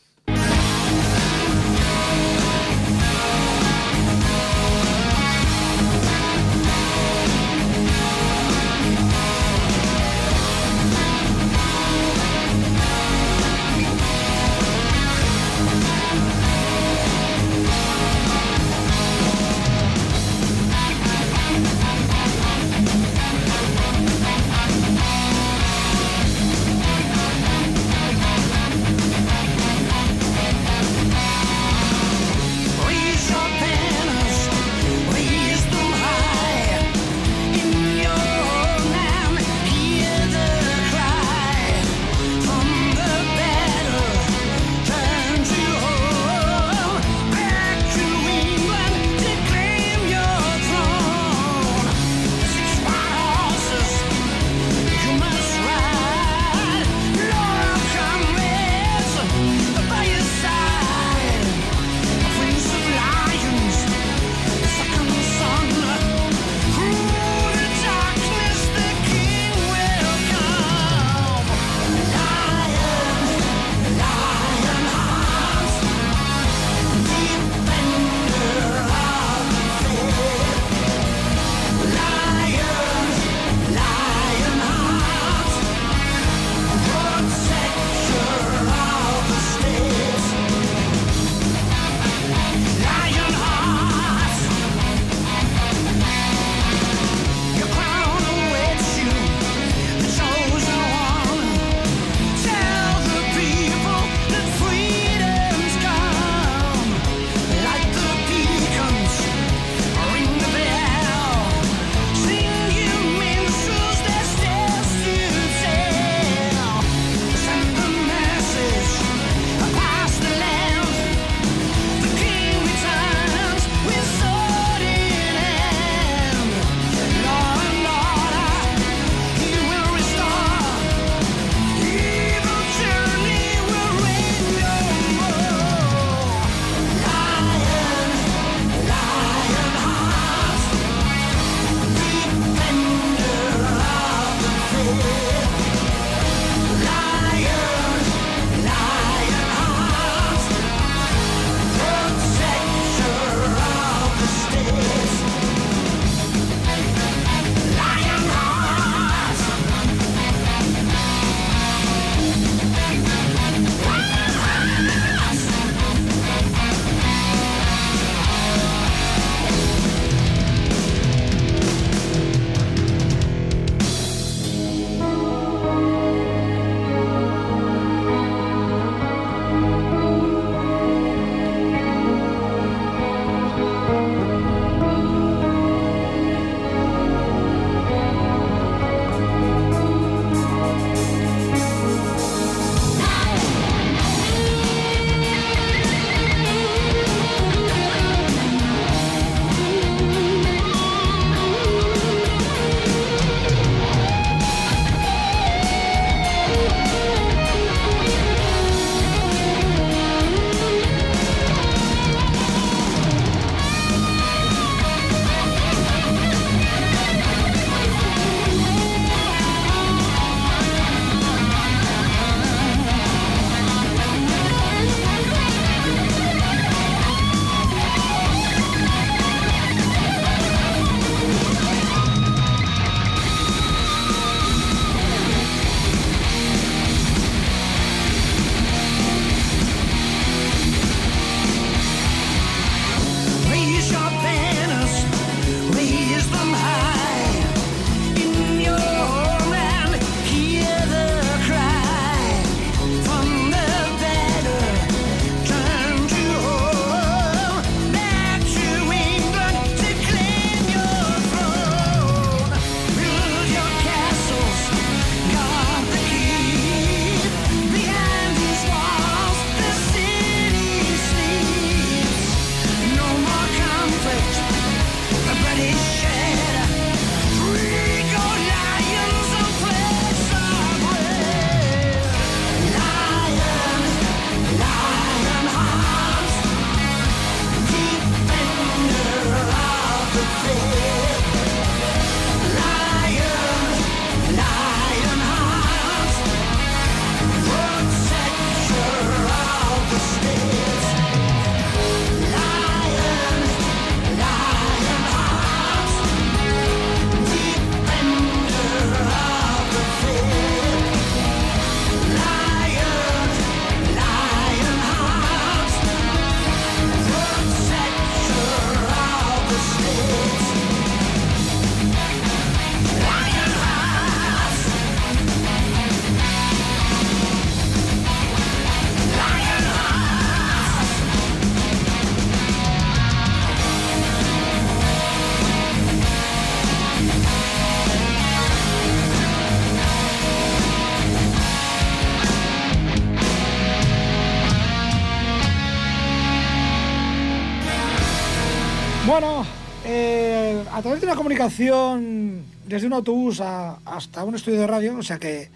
comunicación 351.26 352.45
desde 352.67 352.86
un 352.86 352.93
autobús 352.93 353.41
hasta 353.41 354.23
un 354.23 354.36
estudio 354.36 354.59
de 354.59 354.67
radio, 354.67 354.95
o 354.95 355.01
sea 355.01 355.17
que 355.17 355.49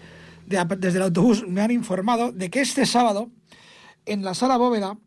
desde 0.44 0.98
el 0.98 1.02
autobús 1.02 1.46
me 1.46 1.60
han 1.60 1.70
informado 1.70 2.32
de 2.32 2.50
que 2.50 2.60
este 2.60 2.84
sábado 2.86 3.30
en 4.04 4.24
la 4.24 4.34
sala 4.34 4.56
bóveda 4.56 4.98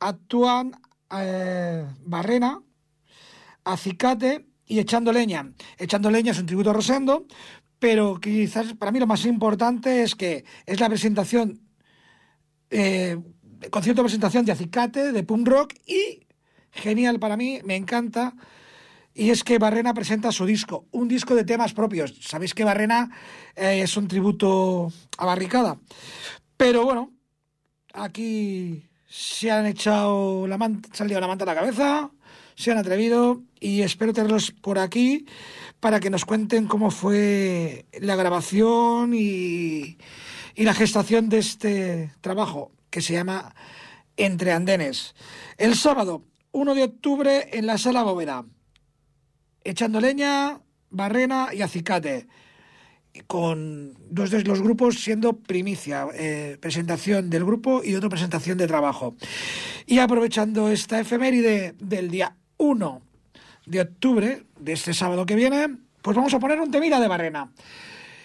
actúan 0.00 0.72
eh, 1.16 1.86
Barrena, 2.04 2.60
Acicate 3.62 4.44
y 4.66 4.80
Echando 4.80 5.12
Leña. 5.12 5.52
Echando 5.78 6.10
Leña 6.10 6.32
es 6.32 6.40
un 6.40 6.46
tributo 6.46 6.70
a 6.70 6.72
Rosendo, 6.72 7.24
pero 7.78 8.18
quizás 8.18 8.74
para 8.74 8.90
mí 8.90 8.98
lo 8.98 9.06
más 9.06 9.24
importante 9.24 10.02
es 10.02 10.16
que 10.16 10.44
es 10.66 10.80
la 10.80 10.88
presentación, 10.88 11.60
eh, 12.70 13.16
concierto 13.70 14.02
de 14.02 14.06
presentación 14.06 14.44
de 14.44 14.50
Acicate, 14.50 15.12
de 15.12 15.22
punk 15.22 15.46
rock 15.46 15.74
y 15.86 16.26
genial 16.72 17.20
para 17.20 17.36
mí, 17.36 17.60
me 17.64 17.76
encanta. 17.76 18.34
Y 19.18 19.30
es 19.30 19.42
que 19.42 19.58
Barrena 19.58 19.94
presenta 19.94 20.30
su 20.30 20.46
disco, 20.46 20.86
un 20.92 21.08
disco 21.08 21.34
de 21.34 21.42
temas 21.42 21.74
propios. 21.74 22.14
Sabéis 22.20 22.54
que 22.54 22.62
Barrena 22.62 23.10
eh, 23.56 23.80
es 23.82 23.96
un 23.96 24.06
tributo 24.06 24.92
a 25.16 25.26
Barricada. 25.26 25.76
Pero 26.56 26.84
bueno, 26.84 27.10
aquí 27.92 28.84
se 29.08 29.50
han 29.50 29.66
echado 29.66 30.46
la 30.46 30.56
manta, 30.56 30.88
se 30.92 31.04
la 31.04 31.26
manta 31.26 31.42
a 31.42 31.46
la 31.46 31.56
cabeza, 31.56 32.12
se 32.54 32.70
han 32.70 32.78
atrevido 32.78 33.42
y 33.58 33.82
espero 33.82 34.12
tenerlos 34.12 34.52
por 34.52 34.78
aquí 34.78 35.26
para 35.80 35.98
que 35.98 36.10
nos 36.10 36.24
cuenten 36.24 36.68
cómo 36.68 36.92
fue 36.92 37.86
la 38.00 38.14
grabación 38.14 39.14
y, 39.14 39.98
y 40.54 40.62
la 40.62 40.74
gestación 40.74 41.28
de 41.28 41.38
este 41.38 42.12
trabajo 42.20 42.70
que 42.88 43.02
se 43.02 43.14
llama 43.14 43.52
Entre 44.16 44.52
Andenes. 44.52 45.16
El 45.56 45.74
sábado 45.74 46.22
1 46.52 46.76
de 46.76 46.84
octubre 46.84 47.48
en 47.52 47.66
la 47.66 47.78
Sala 47.78 48.04
Bóveda, 48.04 48.44
echando 49.70 50.00
leña, 50.00 50.60
barrena 50.90 51.48
y 51.52 51.62
acicate 51.62 52.26
con 53.26 53.94
dos 54.10 54.30
de 54.30 54.42
los 54.44 54.62
grupos 54.62 55.00
siendo 55.00 55.34
primicia, 55.38 56.06
eh, 56.14 56.56
presentación 56.60 57.30
del 57.30 57.44
grupo 57.44 57.82
y 57.82 57.94
otra 57.94 58.08
presentación 58.08 58.58
de 58.58 58.66
trabajo. 58.66 59.16
Y 59.86 59.98
aprovechando 59.98 60.68
esta 60.68 61.00
efeméride 61.00 61.74
del 61.80 62.10
día 62.10 62.36
1 62.58 63.02
de 63.66 63.80
octubre, 63.80 64.44
de 64.58 64.72
este 64.72 64.94
sábado 64.94 65.26
que 65.26 65.34
viene, 65.34 65.68
pues 66.02 66.16
vamos 66.16 66.32
a 66.34 66.38
poner 66.38 66.60
un 66.60 66.70
temida 66.70 67.00
de 67.00 67.08
Barrena. 67.08 67.50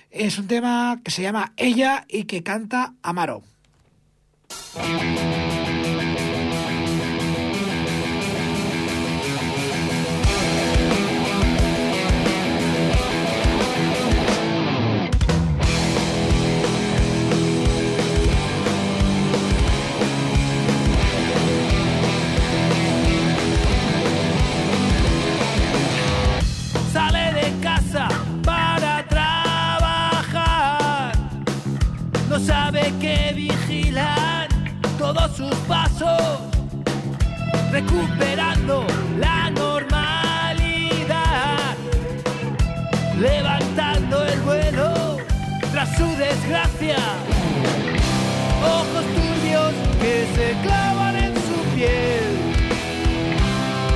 Es 0.09 0.37
un 0.37 0.47
tema 0.47 1.01
que 1.03 1.11
se 1.11 1.23
llama 1.23 1.53
Ella 1.57 2.05
y 2.07 2.25
que 2.25 2.43
canta 2.43 2.93
Amaro. 3.01 3.41
Desgracia. 46.43 46.97
Ojos 48.63 49.05
turbios 49.15 49.73
que 50.01 50.27
se 50.35 50.47
clavan 50.61 51.15
en 51.15 51.33
su 51.35 51.75
piel 51.75 52.35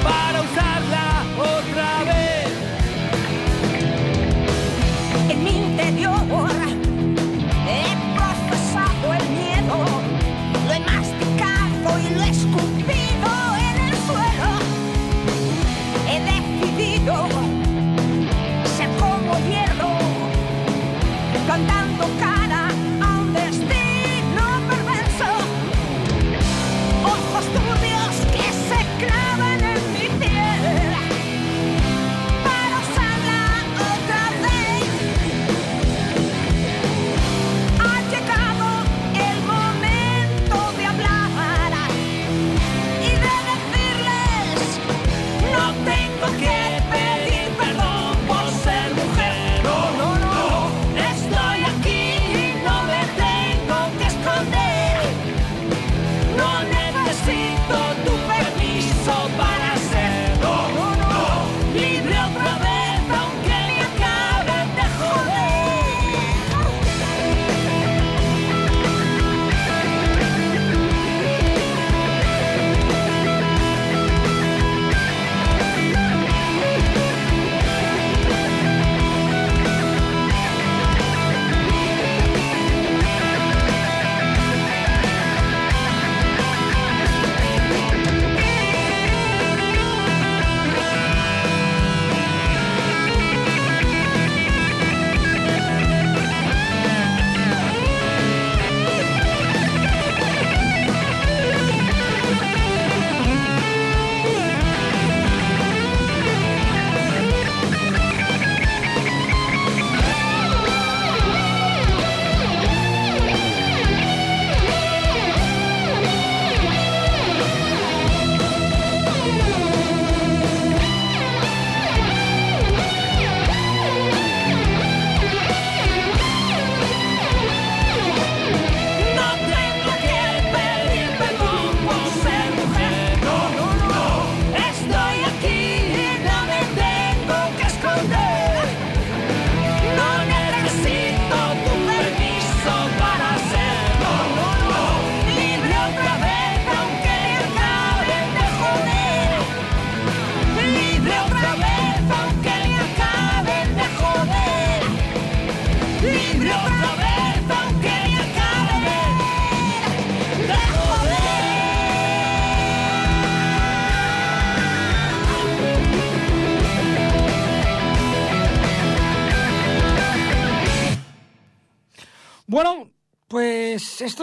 para 0.03 0.41
usarla 0.41 1.23
otra 1.37 2.03
vez. 2.05 2.47
En 5.29 5.43
mi 5.43 5.57
interior 5.57 6.46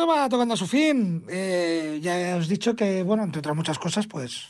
Va 0.07 0.29
tocando 0.29 0.55
a 0.55 0.57
su 0.57 0.67
fin. 0.67 1.25
Eh, 1.29 1.99
ya 2.03 2.37
os 2.37 2.47
he 2.47 2.51
dicho 2.51 2.77
que, 2.77 3.03
bueno, 3.03 3.25
entre 3.25 3.39
otras 3.39 3.57
muchas 3.57 3.79
cosas, 3.79 4.07
pues 4.07 4.49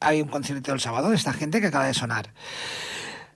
hay 0.00 0.22
un 0.22 0.28
concierto 0.28 0.72
el 0.72 0.80
sábado 0.80 1.10
de 1.10 1.16
esta 1.16 1.32
gente 1.32 1.60
que 1.60 1.66
acaba 1.66 1.86
de 1.86 1.94
sonar. 1.94 2.32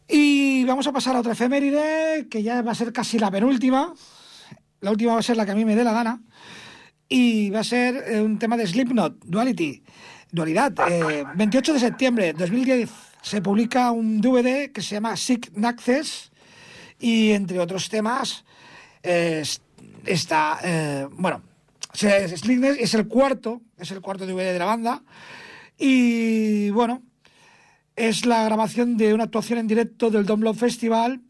Y 0.08 0.64
vamos 0.64 0.86
a 0.86 0.92
pasar 0.92 1.16
a 1.16 1.20
otra 1.20 1.32
efeméride, 1.32 2.28
que 2.28 2.42
ya 2.42 2.62
va 2.62 2.72
a 2.72 2.74
ser 2.74 2.92
casi 2.92 3.18
la 3.18 3.30
penúltima. 3.30 3.94
La 4.80 4.90
última 4.90 5.12
va 5.12 5.20
a 5.20 5.22
ser 5.22 5.36
la 5.36 5.44
que 5.44 5.52
a 5.52 5.54
mí 5.54 5.64
me 5.64 5.76
dé 5.76 5.84
la 5.84 5.92
gana. 5.92 6.22
Y 7.08 7.50
va 7.50 7.60
a 7.60 7.64
ser 7.64 8.04
eh, 8.06 8.22
un 8.22 8.38
tema 8.38 8.56
de 8.56 8.66
Slipknot, 8.66 9.24
Duality. 9.24 9.82
Dualidad. 10.32 10.72
Eh, 10.90 11.24
28 11.34 11.74
de 11.74 11.80
septiembre 11.80 12.26
de 12.26 12.32
2010 12.34 12.90
se 13.20 13.42
publica 13.42 13.90
un 13.90 14.20
DVD 14.20 14.72
que 14.72 14.80
se 14.80 14.94
llama 14.94 15.16
Sick 15.16 15.52
Naxes. 15.54 16.30
Y 16.98 17.32
entre 17.32 17.58
otros 17.58 17.88
temas, 17.88 18.44
eh, 19.02 19.42
está. 20.04 21.08
bueno, 21.12 21.42
se- 21.92 22.36
Slipknot 22.36 22.76
es 22.78 22.94
el 22.94 23.06
cuarto, 23.08 23.60
es 23.78 23.90
el 23.90 24.00
cuarto 24.00 24.26
DVD 24.26 24.52
de 24.52 24.58
la 24.58 24.64
banda. 24.66 25.02
Y 25.78 26.70
bueno, 26.70 27.02
es 27.96 28.26
la 28.26 28.44
grabación 28.44 28.96
de 28.96 29.14
una 29.14 29.24
actuación 29.24 29.58
en 29.58 29.66
directo 29.66 30.10
del 30.10 30.26
Dome 30.26 30.44
Love 30.44 30.58
Festival 30.58 31.20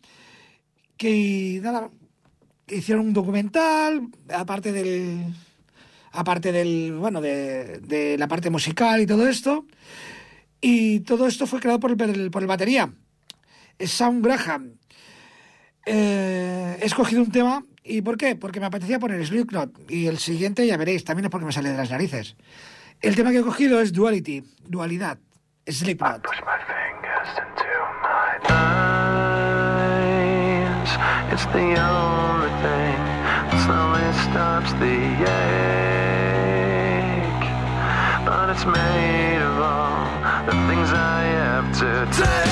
que 0.97 1.61
nada, 1.63 1.91
hicieron 2.69 3.07
un 3.07 3.13
documental 3.15 4.09
aparte 4.33 4.73
del 4.73 5.35
aparte 6.13 6.53
del 6.53 6.93
bueno 6.95 7.21
de, 7.21 8.17
la 8.19 8.29
parte 8.29 8.51
musical 8.51 9.01
y 9.01 9.07
todo 9.07 9.29
esto 9.29 9.67
y 10.61 11.01
todo 11.01 11.27
esto 11.27 11.47
fue 11.47 11.61
creado 11.61 11.81
por 11.81 11.91
el, 11.93 12.31
por 12.31 12.43
el 12.43 12.49
batería 12.49 12.93
es 13.79 13.91
Sam 13.93 14.21
Graham 14.23 14.75
Eh, 15.87 16.77
he 16.83 16.85
escogido 16.85 17.23
un 17.23 17.31
tema 17.31 17.65
y 17.83 18.03
¿por 18.03 18.17
qué? 18.17 18.37
porque 18.37 18.61
me 18.61 18.67
apetecía 18.67 18.99
poner 18.99 19.25
Slipknot 19.27 19.91
y 19.91 20.07
el 20.07 20.19
siguiente 20.19 20.67
ya 20.67 20.77
veréis 20.77 21.05
también 21.05 21.27
es 21.27 21.31
porque 21.31 21.47
me 21.47 21.53
sale 21.53 21.71
de 21.71 21.77
las 21.77 21.91
narices 21.91 22.37
el 23.01 23.17
tema 23.17 23.31
que 23.31 23.39
he 23.39 23.43
cogido 23.43 23.81
es 23.81 23.93
Duality 23.93 24.45
dualidad 24.67 25.19
Slipknot. 25.67 26.27
It's 31.33 31.47
the 31.47 31.59
only 31.59 32.51
thing 32.61 32.99
that 33.49 33.63
slowly 33.65 34.13
stops 34.27 34.73
the 34.75 34.97
ache. 35.31 36.01
But 38.27 38.51
it's 38.51 38.67
made 38.67 39.41
of 39.41 39.59
all 39.61 40.11
the 40.45 40.53
things 40.69 40.93
I 40.93 41.23
have 41.23 41.73
to 41.79 42.07
take. 42.21 42.50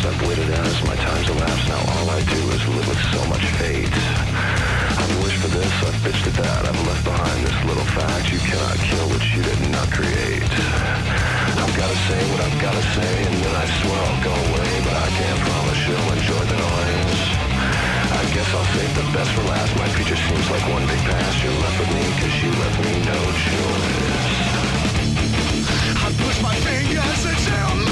I've 0.00 0.16
waited 0.26 0.48
as 0.48 0.80
my 0.88 0.96
time's 0.96 1.28
elapsed. 1.28 1.68
Now 1.68 1.76
all 1.76 2.08
I 2.08 2.20
do 2.24 2.40
is 2.56 2.62
live 2.72 2.88
with 2.88 3.02
so 3.12 3.20
much 3.28 3.44
fate. 3.60 3.92
I've 4.96 5.14
wished 5.20 5.40
for 5.44 5.52
this, 5.52 5.74
I've 5.84 5.98
bitched 6.00 6.24
at 6.24 6.36
that. 6.40 6.62
I've 6.64 6.80
left 6.88 7.04
behind 7.04 7.38
this 7.44 7.58
little 7.68 7.84
fact. 7.92 8.32
You 8.32 8.40
cannot 8.40 8.80
kill 8.80 9.06
what 9.12 9.20
you 9.28 9.44
did 9.44 9.60
not 9.68 9.92
create. 9.92 10.48
I've 11.60 11.76
gotta 11.76 11.98
say 12.08 12.20
what 12.32 12.40
I've 12.40 12.58
gotta 12.64 12.84
say, 12.96 13.12
and 13.28 13.36
then 13.44 13.54
I 13.60 13.66
swear 13.76 14.00
I'll 14.00 14.22
go 14.24 14.32
away. 14.32 14.72
But 14.88 14.96
I 15.04 15.08
can't 15.20 15.40
promise 15.44 15.80
you'll 15.84 16.12
enjoy 16.16 16.42
the 16.48 16.58
noise. 16.64 17.22
I 18.08 18.22
guess 18.32 18.48
I'll 18.56 18.70
save 18.72 18.92
the 18.96 19.04
best 19.12 19.30
for 19.36 19.44
last. 19.52 19.76
My 19.76 19.88
future 20.00 20.16
seems 20.16 20.48
like 20.48 20.64
one 20.72 20.84
big 20.88 21.02
past. 21.12 21.44
You're 21.44 21.60
left 21.60 21.76
with 21.76 21.92
me, 21.92 22.04
cause 22.24 22.36
you 22.40 22.50
left 22.56 22.78
me 22.88 22.92
no 23.04 23.20
choice. 23.36 24.38
I 25.92 26.08
push 26.24 26.38
my 26.40 26.56
fingers 26.64 27.20
into 27.28 27.89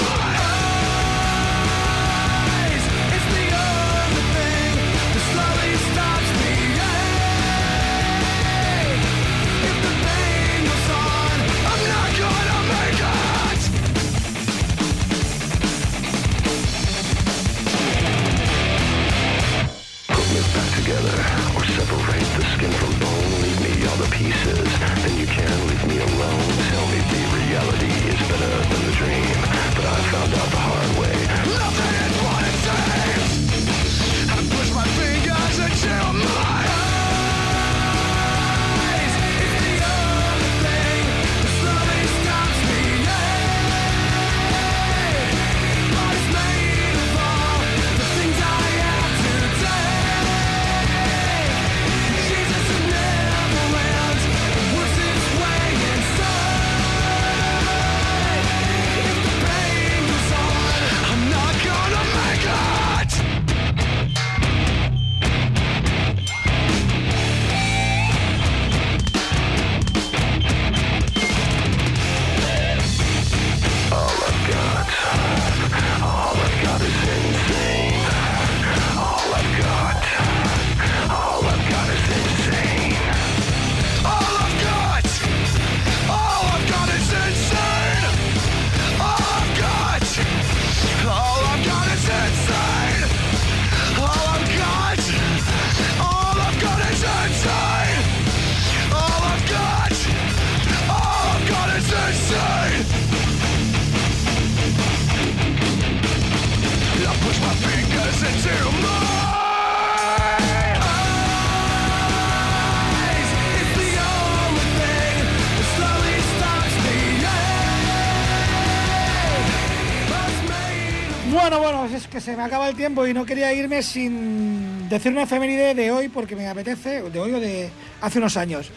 Bueno, 121.30 121.60
bueno, 121.60 121.84
es 121.86 122.06
que 122.08 122.20
se 122.20 122.36
me 122.36 122.42
acaba 122.42 122.68
el 122.68 122.74
tiempo 122.74 123.06
y 123.06 123.14
no 123.14 123.24
quería 123.24 123.52
irme 123.54 123.82
sin 123.82 124.88
decir 124.88 125.12
una 125.12 125.22
efeméride 125.22 125.74
de 125.74 125.90
hoy 125.90 126.08
porque 126.08 126.36
me 126.36 126.46
apetece, 126.46 127.02
de 127.02 127.20
hoy 127.20 127.32
o 127.32 127.40
de 127.40 127.70
hace 128.00 128.18
unos 128.18 128.36
años. 128.36 128.70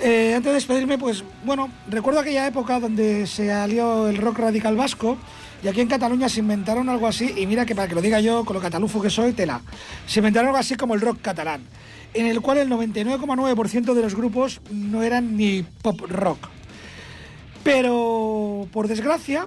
Eh, 0.00 0.34
antes 0.34 0.50
de 0.50 0.54
despedirme, 0.54 0.98
pues 0.98 1.24
bueno, 1.44 1.70
recuerdo 1.88 2.20
aquella 2.20 2.46
época 2.46 2.80
donde 2.80 3.26
se 3.26 3.52
alió 3.52 4.08
el 4.08 4.16
rock 4.16 4.38
radical 4.38 4.76
vasco 4.76 5.16
y 5.64 5.68
aquí 5.68 5.80
en 5.80 5.88
Cataluña 5.88 6.28
se 6.28 6.40
inventaron 6.40 6.90
algo 6.90 7.06
así, 7.06 7.32
y 7.38 7.46
mira 7.46 7.64
que 7.64 7.74
para 7.74 7.88
que 7.88 7.94
lo 7.94 8.02
diga 8.02 8.20
yo, 8.20 8.44
con 8.44 8.52
lo 8.52 8.60
catalufo 8.60 9.00
que 9.00 9.08
soy, 9.08 9.32
tela, 9.32 9.62
se 10.06 10.20
inventaron 10.20 10.48
algo 10.48 10.58
así 10.58 10.74
como 10.74 10.92
el 10.92 11.00
rock 11.00 11.22
catalán, 11.22 11.62
en 12.12 12.26
el 12.26 12.42
cual 12.42 12.58
el 12.58 12.68
99,9% 12.68 13.94
de 13.94 14.02
los 14.02 14.14
grupos 14.14 14.60
no 14.70 15.02
eran 15.02 15.38
ni 15.38 15.62
pop 15.62 15.98
rock. 16.06 16.50
Pero, 17.62 18.68
por 18.72 18.88
desgracia, 18.88 19.46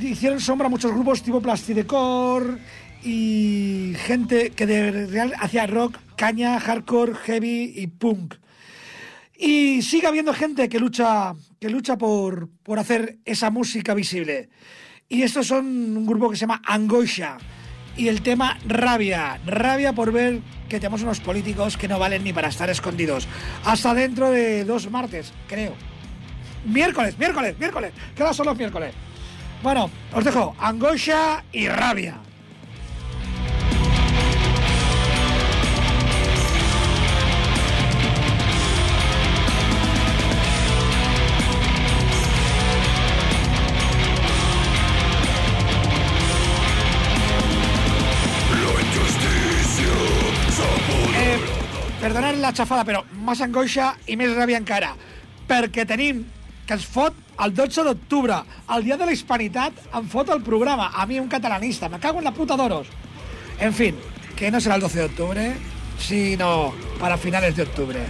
hicieron 0.00 0.40
sombra 0.40 0.68
a 0.68 0.70
muchos 0.70 0.92
grupos 0.92 1.22
tipo 1.22 1.42
Plastidecor 1.42 2.58
y 3.04 3.92
gente 3.98 4.52
que 4.52 4.64
de 4.64 5.06
real 5.08 5.34
hacía 5.38 5.66
rock, 5.66 5.98
caña, 6.16 6.58
hardcore, 6.58 7.14
heavy 7.16 7.70
y 7.76 7.86
punk. 7.88 8.36
Y 9.38 9.82
sigue 9.82 10.06
habiendo 10.06 10.32
gente 10.32 10.70
que 10.70 10.80
lucha, 10.80 11.34
que 11.60 11.68
lucha 11.68 11.98
por, 11.98 12.48
por 12.62 12.78
hacer 12.78 13.18
esa 13.26 13.50
música 13.50 13.92
visible. 13.92 14.48
Y 15.08 15.22
estos 15.22 15.46
son 15.46 15.66
un 15.96 16.04
grupo 16.04 16.28
que 16.28 16.36
se 16.36 16.40
llama 16.40 16.60
Angoisha. 16.64 17.38
Y 17.96 18.08
el 18.08 18.22
tema 18.22 18.58
Rabia. 18.66 19.40
Rabia 19.46 19.92
por 19.92 20.10
ver 20.10 20.40
que 20.68 20.80
tenemos 20.80 21.02
unos 21.02 21.20
políticos 21.20 21.76
que 21.76 21.86
no 21.86 21.98
valen 21.98 22.24
ni 22.24 22.32
para 22.32 22.48
estar 22.48 22.68
escondidos. 22.68 23.28
Hasta 23.64 23.94
dentro 23.94 24.30
de 24.30 24.64
dos 24.64 24.90
martes, 24.90 25.32
creo. 25.46 25.74
Miércoles, 26.64 27.16
miércoles, 27.18 27.56
miércoles. 27.58 27.92
¿Qué 28.16 28.34
son 28.34 28.46
los 28.46 28.58
miércoles? 28.58 28.94
Bueno, 29.62 29.90
os 30.12 30.24
dejo 30.24 30.56
Angoisha 30.58 31.44
y 31.52 31.68
Rabia. 31.68 32.25
Perdonad 52.16 52.40
la 52.40 52.52
xafada, 52.56 52.84
però 52.88 53.02
més 53.26 53.40
angoixa 53.44 53.90
i 54.08 54.14
més 54.16 54.30
ràbia 54.32 54.56
encara, 54.56 54.94
perquè 55.48 55.84
tenim 55.84 56.22
que 56.64 56.72
ens 56.78 56.86
fot 56.88 57.12
el 57.44 57.52
12 57.52 57.84
d'octubre, 57.84 58.38
el 58.72 58.86
dia 58.86 58.96
de 58.96 59.04
la 59.04 59.12
hispanitat, 59.12 59.82
em 59.92 60.08
fot 60.08 60.32
el 60.32 60.40
programa, 60.46 60.88
a 60.96 61.04
mi 61.04 61.20
un 61.20 61.28
catalanista, 61.28 61.90
me 61.92 62.00
cago 62.00 62.22
en 62.22 62.24
la 62.24 62.32
puta 62.32 62.56
d'oros. 62.56 62.88
En 63.60 63.74
fin, 63.74 64.00
que 64.34 64.50
no 64.50 64.62
será 64.64 64.76
el 64.76 64.86
12 64.86 64.98
de 64.98 65.04
octubre, 65.04 65.46
sino 65.98 66.72
para 66.98 67.18
finales 67.18 67.54
de 67.54 67.68
octubre. 67.68 68.06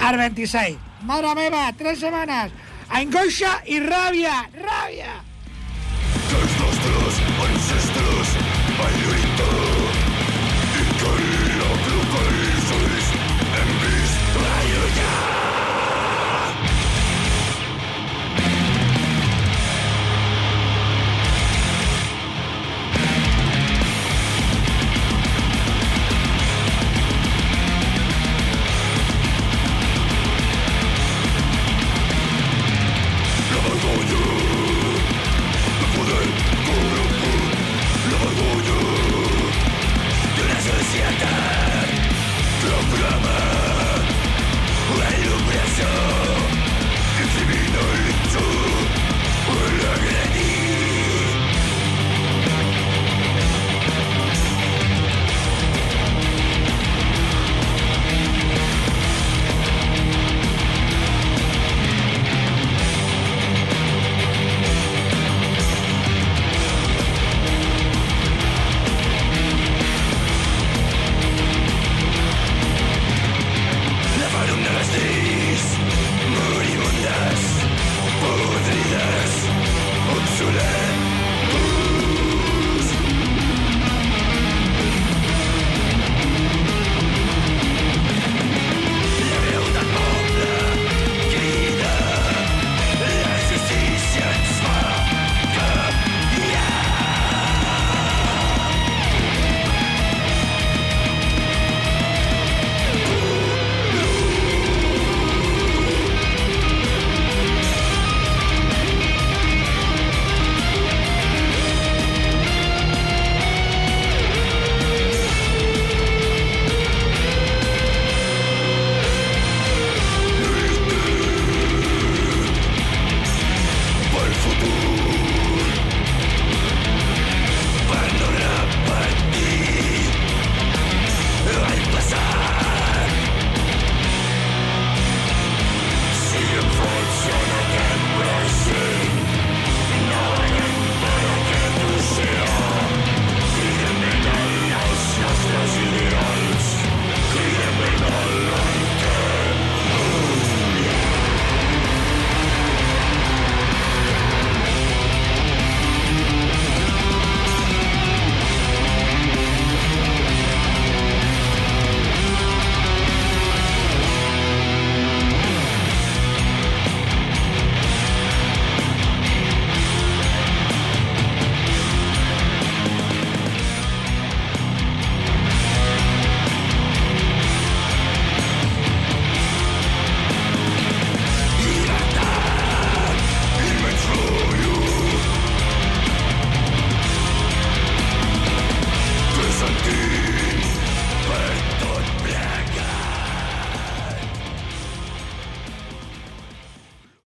Al 0.00 0.16
26. 0.16 0.78
Madre 1.04 1.34
meva, 1.34 1.68
tres 1.76 2.00
semanas. 2.00 2.50
Angoixa 2.88 3.58
i 3.68 3.82
ràbia, 3.84 4.46
ràbia. 4.56 5.27